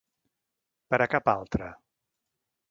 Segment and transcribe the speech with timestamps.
[0.93, 1.69] Per a cap altre.